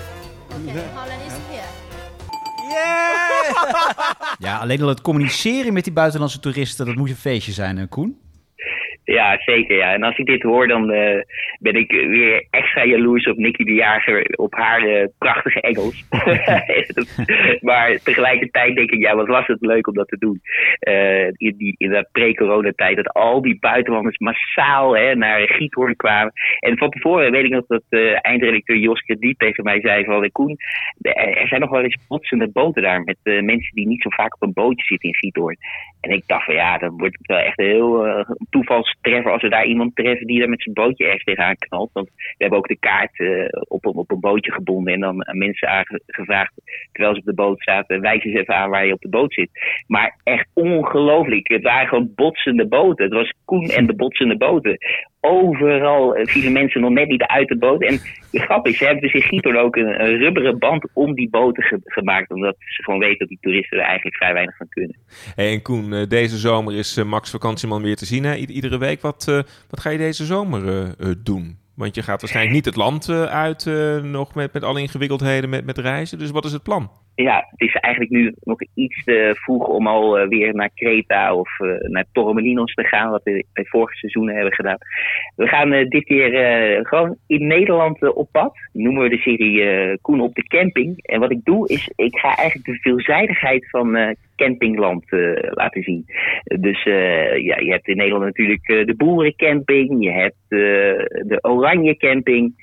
[4.38, 7.86] Ja, alleen al het communiceren met die buitenlandse toeristen, dat moet een feestje zijn, hè,
[7.86, 8.18] Koen?
[9.05, 9.77] Ja, zeker.
[9.77, 9.93] Ja.
[9.93, 11.21] En als ik dit hoor, dan eh,
[11.59, 16.05] ben ik weer extra jaloers op Nicky de Jager, op haar eh, prachtige Engels.
[17.69, 20.41] maar tegelijkertijd denk ik, ja, wat was het leuk om dat te doen.
[20.79, 26.33] Eh, in, die, in dat pre-coronatijd, dat al die buitenlanders massaal hè, naar Giethoorn kwamen.
[26.59, 27.83] En van tevoren weet ik nog dat
[28.21, 30.57] eindredacteur Jos Krediet tegen mij zei van, Koen,
[31.01, 34.41] er zijn nog wel eens botsende boten daar met mensen die niet zo vaak op
[34.41, 35.57] een bootje zitten in Giethoorn.
[36.05, 38.29] En ik dacht van ja, dan wordt wel echt een heel eh,
[39.01, 41.89] toevalstreffer als we daar iemand treffen die daar met zijn bootje ergens tegenaan knalt.
[41.93, 45.37] Want we hebben ook de kaart eh, op, op een bootje gebonden en dan aan
[45.37, 46.53] mensen aangevraagd
[46.91, 49.33] terwijl ze op de boot zaten, wijs eens even aan waar je op de boot
[49.33, 49.49] zit.
[49.87, 51.47] Maar echt ongelooflijk.
[51.47, 53.05] Het waren gewoon botsende boten.
[53.05, 54.77] Het was Koen en de botsende boten.
[55.19, 57.81] Overal eh, vielen mensen nog net niet uit de boot.
[57.83, 57.99] En
[58.31, 61.63] de grap is, ze hebben dus in Giethoorn ook een, rubberen band om die boten
[61.63, 62.31] ge- gemaakt.
[62.31, 64.97] Omdat ze gewoon weten dat die toeristen er eigenlijk vrij weinig van kunnen.
[65.35, 68.23] Hey, en Koen, eh, deze zomer is Max Vakantieman weer te zien.
[68.23, 68.35] Hè?
[68.35, 68.84] Iedere week.
[69.01, 71.57] Wat, eh, wat ga je deze zomer eh, eh, doen?
[71.73, 73.65] Want je gaat waarschijnlijk niet het land uit
[74.03, 76.19] nog met, met alle ingewikkeldheden met, met reizen.
[76.19, 76.91] Dus wat is het plan?
[77.15, 81.35] Ja, het is eigenlijk nu nog iets te vroeg om al eh, weer naar Kreta
[81.35, 84.77] of eh, naar Torremolinos te gaan, wat we bij vorige seizoenen hebben gedaan.
[85.35, 88.53] We gaan eh, dit keer eh, gewoon in Nederland eh, op pad.
[88.73, 91.05] Noemen we de serie eh, Koen op de camping.
[91.05, 95.83] En wat ik doe is, ik ga eigenlijk de veelzijdigheid van eh, campingland eh, laten
[95.83, 96.03] zien.
[96.43, 100.59] Eh, dus eh, ja, je hebt in Nederland natuurlijk eh, de boerencamping, je hebt eh,
[101.27, 102.53] de oranje camping.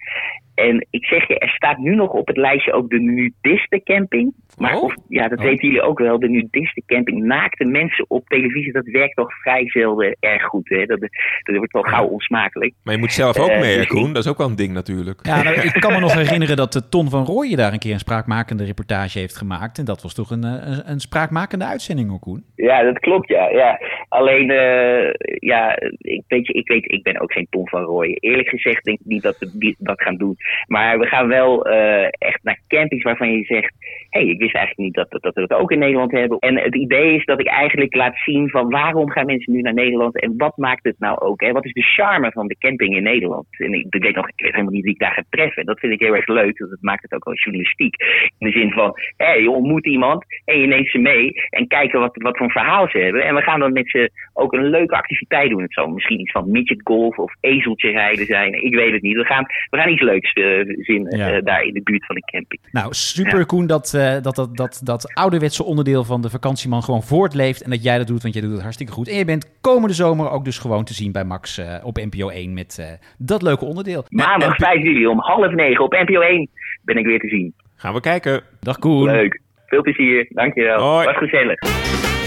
[0.68, 4.33] En ik zeg je, er staat nu nog op het lijstje ook de nudistencamping.
[4.59, 6.18] Maar of, ja, dat weten jullie ook wel.
[6.18, 7.22] De nudistencamping.
[7.25, 10.68] Naakte mensen op televisie, dat werkt toch vrij zelden erg goed.
[10.68, 10.85] Hè?
[10.87, 12.75] Dat, dat wordt wel gauw onsmakelijk.
[12.83, 14.12] Maar je moet zelf ook Eh, mee, dus Koen.
[14.12, 15.18] Dat is ook wel een ding natuurlijk.
[15.27, 17.92] Ja, nou, ik kan me nog herinneren dat de Ton van Rooyen daar een keer
[17.92, 19.79] een spraakmakende reportage heeft gemaakt.
[19.79, 22.44] En dat was toch een, eh, een, een spraakmakende uitzending, hoor, Koen?
[22.57, 23.48] Ja, dat klopt, ja.
[23.48, 23.81] ja.
[24.09, 28.16] Alleen, eh, ja, ik, weet je, ik weet, ik ben ook geen Tom van Rooyen.
[28.20, 30.37] Eerlijk gezegd denk ik niet dat we die- dat gaan doen.
[30.66, 33.74] Maar we gaan wel eh, echt naar campings waarvan je zegt...
[34.10, 36.38] hé, hey, ik wist eigenlijk niet dat, dat, dat we dat ook in Nederland hebben.
[36.38, 39.74] En het idee is dat ik eigenlijk laat zien van waarom gaan mensen nu naar
[39.74, 40.20] Nederland...
[40.20, 41.40] en wat maakt het nou ook?
[41.40, 41.52] Hè?
[41.52, 43.46] Wat is de charme van de camping in Nederland?
[43.50, 45.66] En ik, ik weet nog, helemaal niet wie ik daar ga treffen.
[45.66, 47.96] Dat vind ik heel erg leuk, want dat maakt het ook wel journalistiek.
[48.38, 51.32] In de zin van, hé, hey, je ontmoet iemand en je neemt ze mee...
[51.50, 53.24] en kijken wat, wat voor een verhaal ze hebben.
[53.24, 55.62] En we gaan dan met ze ook een leuke activiteit doen.
[55.62, 58.64] Het zal misschien iets van midget golf of ezeltje rijden zijn.
[58.64, 59.16] Ik weet het niet.
[59.16, 61.30] We gaan, we gaan iets leuks eh, Ja.
[61.32, 62.60] eh, daar in de buurt van de camping.
[62.72, 67.02] Nou, super Koen dat, eh, dat, dat, dat, dat ouderwetse onderdeel van de vakantieman gewoon
[67.02, 67.62] voortleeft.
[67.62, 69.08] En dat jij dat doet, want jij doet het hartstikke goed.
[69.08, 72.28] En je bent komende zomer ook dus gewoon te zien bij Max eh, op NPO
[72.28, 72.86] 1 met eh,
[73.18, 74.04] dat leuke onderdeel.
[74.08, 76.48] Maandag 5 juli om half negen op NPO 1
[76.84, 77.54] ben ik weer te zien.
[77.76, 78.42] Gaan we kijken.
[78.60, 79.04] Dag Koen.
[79.04, 79.40] Leuk.
[79.66, 80.26] Veel plezier.
[80.28, 80.80] Dankjewel.
[80.80, 81.04] Hoi.
[81.06, 82.21] Was gezellig.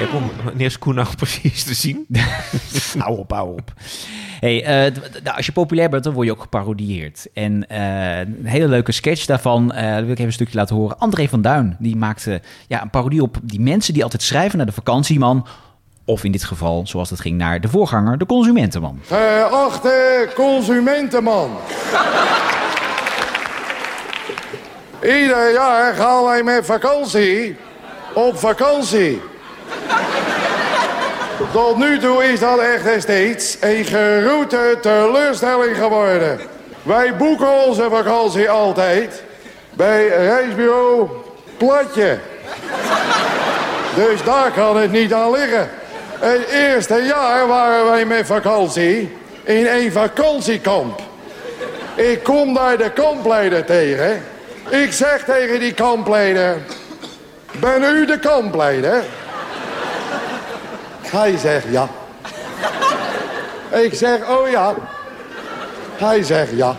[0.00, 2.06] Ja, Koen, wanneer is Koen nou precies te zien?
[2.98, 3.72] hou op, hou op.
[4.40, 7.26] Hey, eh, nou, als je populair bent, dan word je ook geparodieerd.
[7.34, 10.98] En eh, een hele leuke sketch daarvan, eh, wil ik even een stukje laten horen.
[10.98, 14.66] André van Duin, die maakte ja, een parodie op die mensen die altijd schrijven naar
[14.66, 15.46] de vakantieman.
[16.04, 19.00] Of in dit geval, zoals het ging, naar de voorganger, de consumentenman.
[19.06, 21.50] Geachte consumentenman.
[25.02, 27.56] Ieder jaar gaan wij met vakantie
[28.14, 29.20] op vakantie.
[31.52, 36.40] Tot nu toe is dat echt steeds een geroute teleurstelling geworden.
[36.82, 39.22] Wij boeken onze vakantie altijd
[39.72, 41.08] bij reisbureau
[41.56, 42.18] Platje.
[43.94, 45.70] Dus daar kan het niet aan liggen.
[46.18, 51.00] Het eerste jaar waren wij met vakantie in een vakantiekamp.
[51.94, 54.22] Ik kom daar de kampleider tegen.
[54.68, 56.56] Ik zeg tegen die kampleider...
[57.60, 59.02] Ben u de kampleider?
[61.14, 61.88] Hij zegt ja.
[63.70, 64.74] Ik zeg, oh ja.
[65.96, 66.76] Hij zegt ja.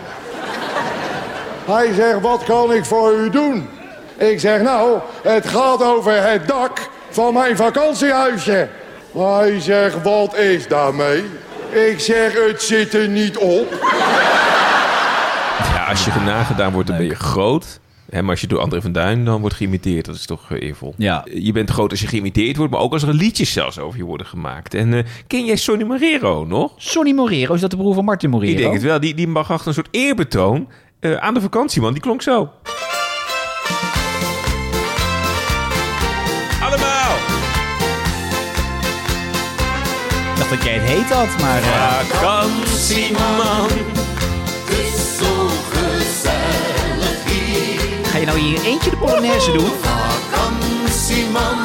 [1.64, 3.68] Hij zegt, wat kan ik voor u doen?
[4.16, 8.68] Ik zeg, nou, het gaat over het dak van mijn vakantiehuisje.
[9.18, 11.24] Hij zegt, wat is daarmee?
[11.70, 13.72] Ik zeg, het zit er niet op.
[15.74, 17.80] Ja, als je nagedaan wordt, dan ben je groot.
[18.10, 20.62] Hè, maar als je door André van Duin dan wordt geïmiteerd, dat is toch eh,
[20.68, 20.94] eervol.
[20.96, 21.24] Ja.
[21.34, 24.04] Je bent groot als je geïmiteerd wordt, maar ook als er liedjes zelfs over je
[24.04, 24.74] worden gemaakt.
[24.74, 26.72] En eh, ken jij Sonny Morero nog?
[26.76, 28.52] Sonny Morero, is dat de broer van Martin Morero?
[28.52, 29.00] Ik denk het wel.
[29.00, 30.68] Die, die mag achter een soort eerbetoon
[31.00, 31.92] eh, aan de vakantieman.
[31.92, 32.50] Die klonk zo.
[36.62, 37.16] Allemaal!
[40.32, 41.62] Ik dacht dat jij het heet had, maar...
[41.62, 43.68] eh, Vakantieman.
[48.26, 49.70] Je nou in je eentje de Polonaise doen?
[49.80, 51.58] Vakantieman,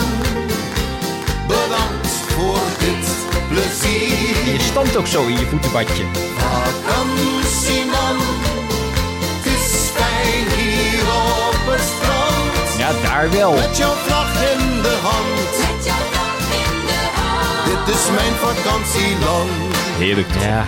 [1.47, 3.07] bedankt voor dit
[3.49, 4.53] plezier.
[4.53, 6.03] Je stamt ook zo in je voetenbadje.
[6.37, 8.17] Vakantieman,
[9.21, 11.05] het is fijn hier
[11.47, 12.77] op het strand.
[12.77, 13.53] Ja, daar wel.
[13.53, 15.57] Met jouw vlag in de hand.
[15.57, 17.65] Met jouw vlag in de hand.
[17.65, 19.75] Dit is mijn vakantieland.
[19.97, 20.43] Heerlijk toch?
[20.43, 20.65] Ja.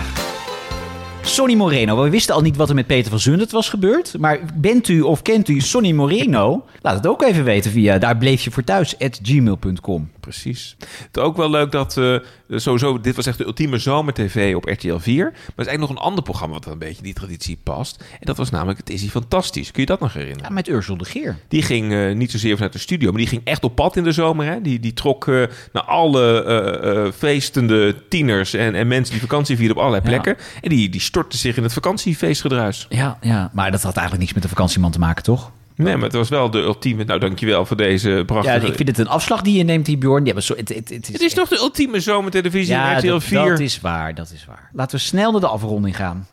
[1.34, 2.02] Sonny Moreno.
[2.02, 4.18] We wisten al niet wat er met Peter van Zundert was gebeurd.
[4.18, 6.64] Maar bent u of kent u Sonny Moreno?
[6.80, 8.18] Laat het ook even weten via daar
[8.50, 10.10] voor thuis gmail.com.
[10.24, 10.76] Precies.
[10.78, 12.16] Het is ook wel leuk dat eh,
[12.48, 15.24] sowieso, dit was echt de ultieme zomer-tv op RTL 4.
[15.24, 18.04] Maar er is eigenlijk nog een ander programma wat een beetje die traditie past.
[18.10, 19.70] En dat was namelijk Het is hier fantastisch.
[19.70, 20.42] Kun je dat nog herinneren?
[20.48, 21.36] Ja, met Ursel de Geer.
[21.48, 24.04] Die ging eh, niet zozeer vanuit de studio, maar die ging echt op pad in
[24.04, 24.46] de zomer.
[24.46, 24.60] Hè?
[24.60, 29.82] Die, die trok eh, naar alle feestende tieners en, en mensen die vakantie vierden op
[29.82, 30.20] allerlei Ja.
[30.20, 30.44] plekken.
[30.62, 32.86] En die, die stortte zich in het vakantiefeestgedruis.
[32.88, 35.50] Ja, ja, maar dat had eigenlijk niets met de vakantieman te maken, toch?
[35.76, 37.04] Nee, maar het was wel de ultieme...
[37.04, 38.66] Nou, dankjewel voor deze Ja, prachtige...
[38.66, 40.24] ik vind het een afslag die je neemt, die Bjorn.
[40.24, 42.98] Ja, maar zo, het, het, het is, Het is toch de ultieme zomertelevisie ja, in
[42.98, 43.48] RTL dat, 4?
[43.48, 44.70] dat is waar, dat is waar.
[44.72, 46.28] Laten we snel naar de afronding gaan.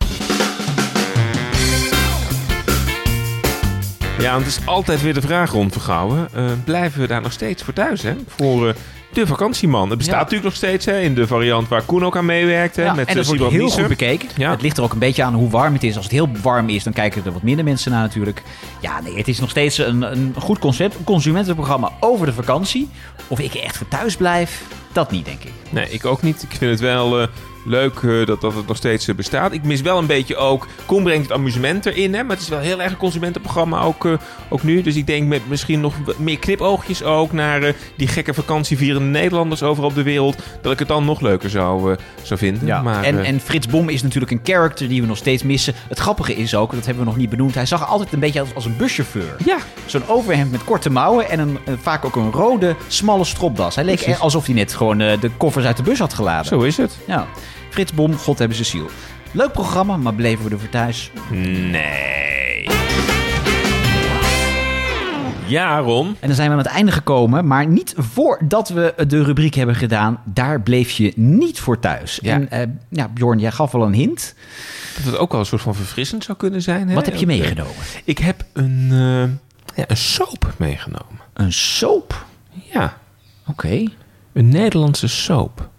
[4.18, 6.28] Ja, want het is altijd weer de vraag rond Vergouwen.
[6.34, 8.14] Eh, blijven we daar nog steeds voor thuis, hè?
[8.26, 8.74] Voor eh,
[9.14, 9.88] de vakantieman.
[9.88, 10.20] Het bestaat Ja.
[10.20, 11.00] natuurlijk nog steeds, hè?
[11.00, 12.82] In de variant waar Koen ook aan meewerkt, hè?
[12.84, 14.28] Ja, met en dat eh, wordt heel goed bekeken.
[14.36, 14.50] Ja.
[14.50, 15.94] Het ligt er ook een beetje aan hoe warm het is.
[15.96, 18.42] Als het heel warm is, dan kijken er wat minder mensen naar natuurlijk.
[18.80, 20.94] Ja, nee, het is nog steeds een, een goed concept.
[20.94, 22.88] Een consumentenprogramma over de vakantie.
[23.26, 25.52] Of ik er echt voor thuis blijf, dat niet, denk ik.
[25.70, 26.42] Nee, ik ook niet.
[26.42, 27.26] Ik vind het wel eh,
[27.64, 29.52] leuk eh, dat, dat het nog steeds eh, bestaat.
[29.52, 30.66] Ik mis wel een beetje ook...
[30.86, 32.22] Koen brengt het amusement erin, hè?
[32.22, 34.12] Maar het is wel heel erg een consumentenprogramma ook, eh,
[34.48, 34.82] ook nu.
[34.82, 37.32] Dus ik denk met misschien nog meer knipoogjes ook...
[37.32, 40.36] naar eh, die gekke vakantievierende Nederlanders overal op de wereld...
[40.62, 42.66] dat ik het dan nog leuker zou, eh, zou vinden.
[42.66, 45.74] Ja, maar, en, en Frits Bom is natuurlijk een character die we nog steeds missen.
[45.88, 48.20] Het grappige is ook, dat hebben we nog niet benoemd, hij zag er altijd een
[48.20, 49.36] beetje als, als een buschauffeur.
[49.44, 49.56] Ja.
[49.86, 53.74] Zo'n overhemd met korte mouwen en een, een- vaak ook een rode, smalle stropdas.
[53.74, 54.20] Hij leek Precies.
[54.20, 56.46] alsof hij net gewoon eh, de koffers uit de bus had geladen.
[56.46, 56.98] Zo is het.
[57.06, 57.26] Ja.
[57.72, 58.86] Frits Bom, God hebben ze ziel.
[59.30, 61.10] Leuk programma, maar bleven we er voor thuis?
[61.30, 62.68] Nee.
[65.46, 66.06] Ja, Ron.
[66.20, 69.74] En dan zijn we aan het einde gekomen, maar niet voordat we de rubriek hebben
[69.74, 70.20] gedaan.
[70.24, 72.18] Daar bleef je niet voor thuis.
[72.22, 72.32] Ja.
[72.32, 74.34] En eh, ja, Bjorn, jij gaf al een hint.
[74.96, 76.88] Dat het ook wel een soort van verfrissend zou kunnen zijn.
[76.88, 76.94] Hè?
[76.94, 77.74] Wat heb je eh, meegenomen?
[78.04, 81.20] Ik heb een, eh, ja, een soap meegenomen.
[81.32, 82.26] Een soap?
[82.72, 82.98] Ja.
[83.46, 83.84] Oké.
[84.32, 85.70] Een Nederlandse soap.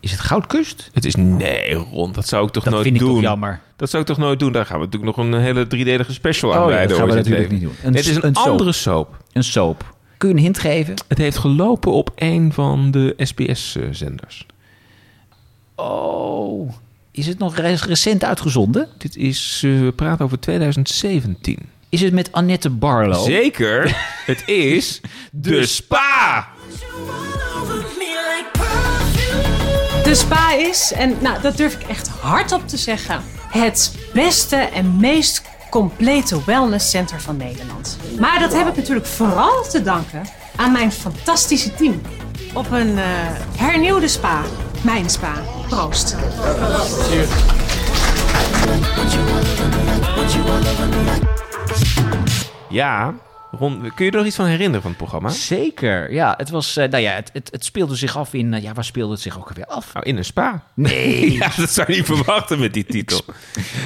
[0.00, 0.90] Is het Goudkust?
[0.92, 2.12] Het is nee, Ron.
[2.12, 3.12] Dat zou ik toch Dat nooit vind ik doen.
[3.14, 3.60] toch jammer.
[3.76, 4.52] Dat zou ik toch nooit doen.
[4.52, 7.14] Daar gaan we natuurlijk nog een hele driedelige special aan Oh ja, dat gaan we
[7.14, 7.74] natuurlijk niet doen.
[7.82, 9.16] Een het is een, andere soap.
[9.32, 9.94] Een soap.
[10.16, 10.94] Kun je een hint geven?
[11.08, 14.46] Het heeft gelopen op een van de SBS-zenders.
[15.74, 16.70] Oh.
[17.10, 18.88] Is het nog re- recent uitgezonden?
[18.98, 21.58] Dit is, eh, we praten over 2017.
[21.88, 23.24] Is het met Annette Barlow?
[23.24, 23.96] Zeker.
[24.26, 25.00] het is
[25.32, 26.48] de Spa.
[30.08, 34.96] De spa is, en nou, dat durf ik echt hardop te zeggen, het beste en
[34.96, 37.98] meest complete wellnesscenter van Nederland.
[38.18, 40.22] Maar dat heb ik natuurlijk vooral te danken
[40.56, 42.00] aan mijn fantastische team.
[42.54, 43.04] Op een eh,
[43.56, 44.42] hernieuwde spa.
[44.82, 45.32] Mijn spa.
[45.68, 46.16] Proost.
[52.68, 53.14] Ja,
[53.50, 55.28] Ron, kun je er nog iets van herinneren van het programma?
[55.28, 56.34] Zeker, ja.
[56.36, 58.54] Het, was, eh, nou ja, het, het, het speelde zich af in...
[58.54, 59.94] eh, ja, waar speelde het zich ook alweer af?
[59.94, 60.62] Nou, in een spa.
[60.74, 61.32] Nee.
[61.38, 63.20] ja, dat zou je niet verwachten met die titel.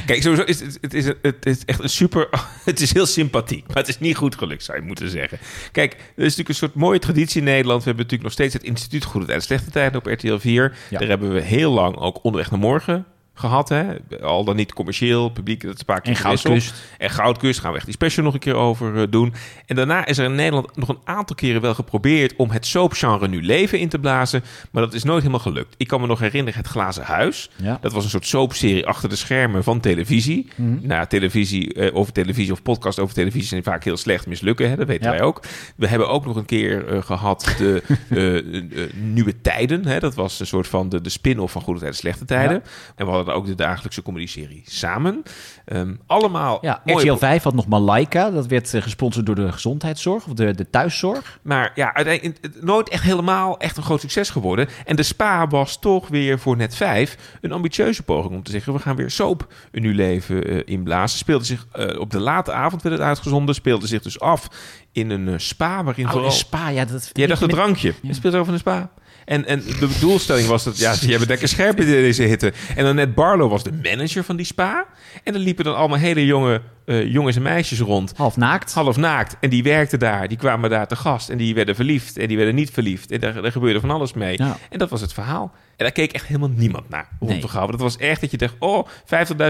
[0.07, 2.29] Kijk, sowieso is het, het, is, het is echt een super...
[2.65, 5.39] Het is heel sympathiek, maar het is niet goed gelukt, zou je moeten zeggen.
[5.73, 7.79] Kijk, er is natuurlijk een soort mooie traditie in Nederland.
[7.79, 10.77] We hebben natuurlijk nog steeds het Instituut Goede Tijden Slechte Tijden op RTL 4.
[10.91, 10.99] Ja.
[10.99, 13.69] Daar hebben we heel lang ook Onderweg naar Morgen gehad.
[13.69, 13.85] Hè?
[14.23, 16.19] Al dan niet commercieel, publiek, dat is een paar keer En.
[16.21, 16.75] Goudkust.
[16.99, 19.35] En Goudkust gaan we echt die special nog een keer over eh, doen.
[19.67, 23.29] En daarna is er in Nederland nog een aantal keren wel geprobeerd om het soapgenre
[23.29, 24.43] nu leven in te blazen.
[24.71, 25.75] Maar dat is nooit helemaal gelukt.
[25.77, 27.51] Ik kan me nog herinneren het Glazen Huis.
[27.57, 27.79] Ja.
[27.81, 30.49] Dat was een soort soapserie achter de schermen van televisie.
[30.57, 34.69] Nou, ja, televisie eh, over televisie of podcast over televisie zijn vaak heel slecht mislukken.
[34.71, 34.77] Hè?
[34.77, 35.17] Dat weten Ja.
[35.17, 35.43] wij ook.
[35.77, 37.83] We hebben ook nog een keer eh, gehad de
[38.95, 39.87] Nieuwe Tijden.
[39.87, 39.99] Hè?
[40.01, 42.63] Dat was een soort van de, de spin-off van Goede Tijden, Slechte Tijden.
[42.65, 42.93] Ja.
[42.97, 45.23] En we hadden ook de dagelijkse comedy-serie Samen.
[45.65, 48.31] Ehm, allemaal Ja, RTL 5 had nog Malaika.
[48.31, 51.39] Dat werd eh, gesponsord door de gezondheidszorg of de, de thuiszorg.
[51.43, 54.69] Maar ja, uiteindelijk nooit echt helemaal echt een groot succes geworden.
[54.85, 58.73] En de Spa was toch weer voor net 5 een ambitieuze poging om te zeggen...
[58.73, 61.19] we gaan weer soap een nieuw leven eh, inblazen.
[61.19, 63.55] Speelde zich eh, op de late avond werd het uitgezonden.
[63.55, 64.49] Speelde zich dus af
[64.93, 66.31] in een spa waarin Oh, vooral...
[66.31, 66.85] een spa, ja.
[66.85, 67.95] Dat, Jij dacht een drankje.
[68.03, 68.91] Je speelt over een spa.
[69.25, 72.53] En, en de doelstelling was dat, ja, jij bent lekker scherp in deze hitte.
[72.77, 74.87] En dan net Barlow was de manager van die spa.
[75.23, 78.13] En dan liepen dan allemaal hele jonge eh, jongens en meisjes rond.
[78.17, 78.75] Half naakt.
[78.75, 79.37] Half naakt.
[79.41, 80.29] En die werkten daar.
[80.29, 81.29] Die kwamen daar te gast.
[81.29, 82.17] En die werden verliefd.
[82.19, 83.11] En die werden niet verliefd.
[83.11, 84.37] En daar, daar gebeurde van alles mee.
[84.37, 84.57] Ja.
[84.71, 85.53] En dat was het verhaal.
[85.77, 87.09] En daar keek echt helemaal niemand naar.
[87.21, 87.71] Rond te houden.
[87.79, 88.87] Dat was echt dat je dacht, oh,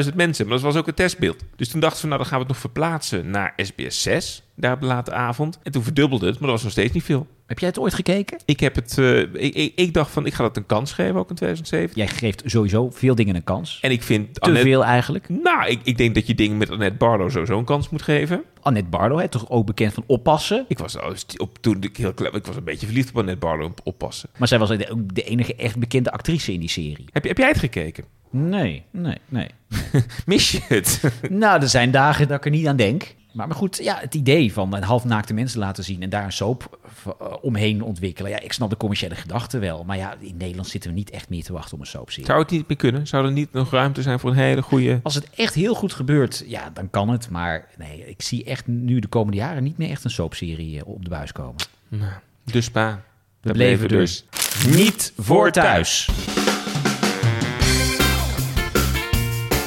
[0.07, 0.47] 50.000 mensen.
[0.47, 1.45] Maar dat was ook een testbeeld.
[1.57, 4.43] Dus toen dachten we, nou, dan gaan we het nog verplaatsen naar SBS 6.
[4.57, 5.59] Daar op de late avond.
[5.63, 6.35] En toen verdubbelde het.
[6.35, 7.27] Maar dat was nog steeds niet veel.
[7.47, 8.39] Heb jij het ooit gekeken?
[8.45, 8.99] Ik heb het.
[8.99, 11.97] eh, ik, ik, ik dacht van, ik ga dat een kans geven ook in 2007.
[11.97, 13.79] Jij geeft sowieso veel dingen een kans.
[13.81, 14.41] En ik vind.
[14.41, 15.29] Te veel eigenlijk.
[15.29, 18.43] Nou, ik, ik denk dat je dingen met Annette Barlow sowieso een kans moet geven.
[18.61, 20.65] Annette Barlow, hè, toch ook bekend van oppassen.
[20.69, 20.97] Ik was
[21.37, 24.29] op, toen ik heel ik was een beetje verliefd op Annette Barlow op oppassen.
[24.39, 27.05] Maar zij was ook de enige echt bekende actrice in die serie.
[27.13, 28.05] Heb, je- heb jij het gekeken?
[28.31, 29.47] Nee, nee, nee.
[30.27, 31.01] Mis je het?
[31.31, 33.15] nou, er zijn dagen dat ik er niet aan denk.
[33.33, 36.03] Maar, maar goed, ja, het idee van een halfnaakte mensen laten zien...
[36.03, 38.31] en daar een soap eh, omheen ontwikkelen.
[38.31, 39.85] Ja, ik snap de commerciële gedachte wel.
[39.85, 42.27] Maar ja, in Nederland zitten we niet echt meer te wachten op een soapserie.
[42.27, 43.07] Zou het niet meer kunnen?
[43.07, 45.01] Zou er niet nog ruimte zijn voor een hele goede...
[45.03, 47.31] Als het echt heel goed gebeurt, ja, dan kan het.
[47.31, 50.87] Maar nee, ik zie echt nu de komende jaren niet meer echt een soapserie eh,
[50.87, 51.63] op de buis komen.
[51.89, 52.13] Nou,
[52.45, 53.03] de spa.
[53.41, 54.25] We bleven dus
[54.67, 56.09] niet voor thuis.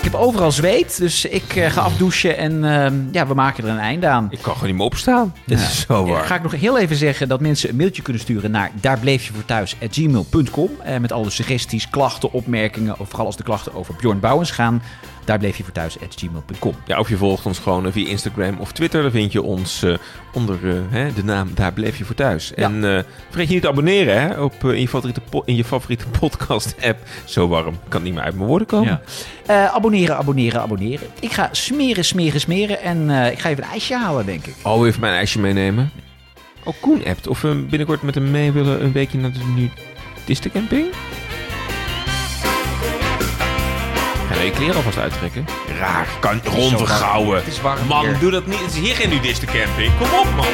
[0.05, 3.69] Ik heb overal zweet, dus ik eh, ga afdouchen en ehm, ja, we maken er
[3.69, 4.27] een einde aan.
[4.29, 5.33] Ik kan gewoon niet meer opstaan.
[5.45, 6.25] Dit is zo Ja, warm.
[6.25, 10.97] ga ik nog heel even zeggen dat mensen een mailtje kunnen sturen naar daarbleefjevoorthuis.gmail.com eh,
[10.97, 14.81] met alle suggesties, klachten, opmerkingen, of vooral als de klachten over Bjorn Bouwens gaan.
[15.25, 16.75] Daarbleefjevoorthuis.gmail.com.
[16.85, 19.01] Ja, of je volgt ons gewoon via Instagram of Twitter.
[19.01, 19.93] Dan vind je ons eh,
[20.33, 20.59] onder
[21.15, 22.53] de naam Daar Bleef Je Voor Thuis.
[22.53, 26.97] En vergeet je niet te abonneren hè, op, in, je favoriete in je favoriete podcast-app.
[27.23, 27.77] Zo warm.
[27.87, 28.87] Kan niet meer uit mijn woorden komen.
[28.87, 29.01] Ja.
[29.45, 31.07] Eh, abonneren, abonneren, abonneren.
[31.19, 34.55] Ik ga smeren, smeren, smeren en eh, ik ga even een ijsje halen, denk ik.
[34.63, 35.91] Oh, even mijn ijsje meenemen.
[36.63, 37.27] Oh, Koen appt.
[37.27, 39.69] Of we binnenkort met hem mee willen een weekje naar de
[40.19, 40.85] nudistencamping.
[44.29, 45.45] Ga je je kleren alvast uittrekken?
[45.79, 46.07] Raar.
[46.19, 47.43] Kan rondvergouwen.
[47.87, 48.59] Man, doe dat niet.
[48.59, 49.97] Het is hier geen nudistencamping.
[49.97, 50.45] Kom op, man.